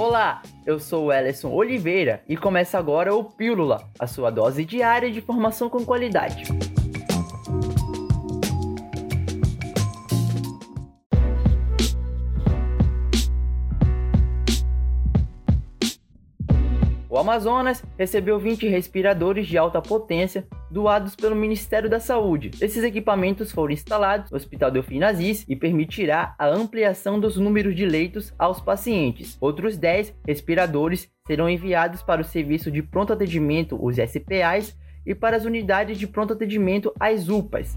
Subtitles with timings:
[0.00, 5.10] Olá, eu sou o Ellison Oliveira e começa agora o Pílula, a sua dose diária
[5.10, 6.44] de formação com qualidade.
[17.10, 22.52] O Amazonas recebeu 20 respiradores de alta potência doados pelo Ministério da Saúde.
[22.60, 27.84] Esses equipamentos foram instalados no Hospital Delfim Nazis e permitirá a ampliação dos números de
[27.84, 29.36] leitos aos pacientes.
[29.40, 35.36] Outros 10 respiradores serão enviados para o serviço de pronto atendimento, os SPAs, e para
[35.36, 37.76] as unidades de pronto atendimento, as UPAs.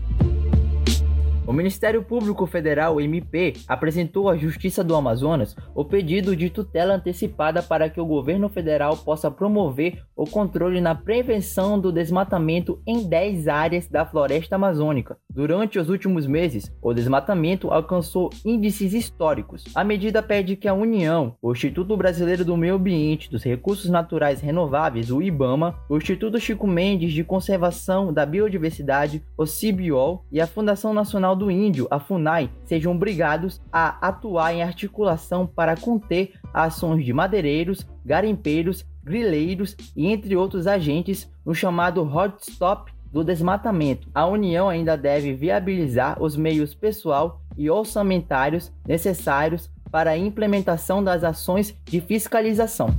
[1.46, 7.62] O Ministério Público Federal, MP, apresentou à Justiça do Amazonas o pedido de tutela antecipada
[7.62, 13.50] para que o governo federal possa promover o controle na prevenção do desmatamento em 10
[13.50, 15.18] áreas da floresta amazônica.
[15.30, 19.66] Durante os últimos meses, o desmatamento alcançou índices históricos.
[19.76, 24.40] A medida pede que a União, o Instituto Brasileiro do Meio Ambiente dos Recursos Naturais
[24.40, 30.48] Renováveis, o IBAMA, o Instituto Chico Mendes de Conservação da Biodiversidade, o CIBIOL e a
[30.48, 36.34] Fundação Nacional Nacional do Índio, a FUNAI, sejam obrigados a atuar em articulação para conter
[36.54, 44.08] ações de madeireiros, garimpeiros, grileiros e entre outros agentes no chamado Hot Stop do desmatamento.
[44.14, 51.24] A União ainda deve viabilizar os meios pessoal e orçamentários necessários para a implementação das
[51.24, 52.96] ações de fiscalização.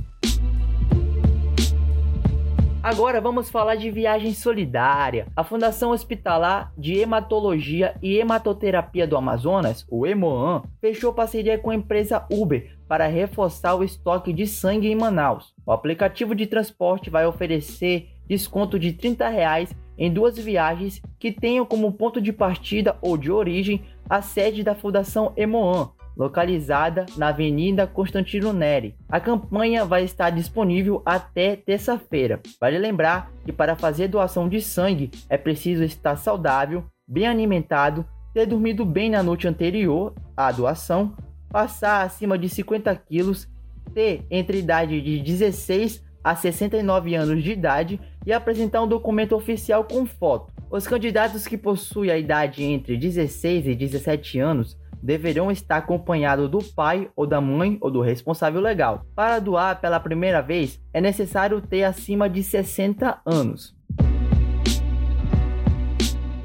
[2.85, 5.25] Agora vamos falar de viagem solidária.
[5.35, 11.75] A Fundação Hospitalar de Hematologia e Hematoterapia do Amazonas, o Hemoan, fechou parceria com a
[11.75, 15.51] empresa Uber para reforçar o estoque de sangue em Manaus.
[15.65, 21.65] O aplicativo de transporte vai oferecer desconto de 30 reais em duas viagens que tenham
[21.65, 27.85] como ponto de partida ou de origem a sede da Fundação Hemoan, localizada na Avenida
[27.85, 28.95] Constantino Neri.
[29.09, 32.39] A campanha vai estar disponível até terça-feira.
[32.59, 38.45] Vale lembrar que para fazer doação de sangue é preciso estar saudável, bem alimentado, ter
[38.45, 41.15] dormido bem na noite anterior à doação,
[41.49, 43.47] passar acima de 50 quilos,
[43.93, 49.83] ter entre idade de 16 a 69 anos de idade e apresentar um documento oficial
[49.83, 50.51] com foto.
[50.71, 56.63] Os candidatos que possuem a idade entre 16 e 17 anos deverão estar acompanhados do
[56.73, 59.05] pai ou da mãe ou do responsável legal.
[59.15, 63.74] Para doar pela primeira vez, é necessário ter acima de 60 anos.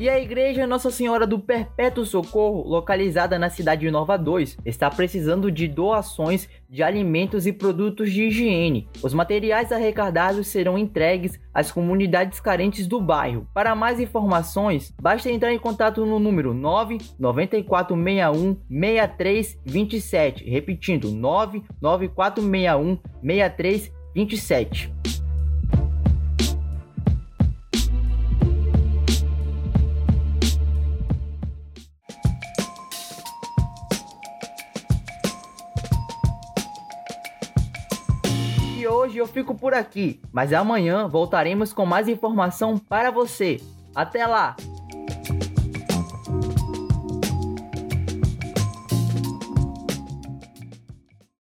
[0.00, 4.90] E a Igreja Nossa Senhora do Perpétuo Socorro, localizada na cidade de Nova 2, está
[4.90, 8.88] precisando de doações de alimentos e produtos de higiene.
[9.02, 13.46] Os materiais arrecadados serão entregues às comunidades carentes do bairro.
[13.52, 25.19] Para mais informações, basta entrar em contato no número 99461 6327, repetindo 99461 6327.
[38.90, 43.60] Hoje eu fico por aqui, mas amanhã voltaremos com mais informação para você.
[43.94, 44.56] Até lá!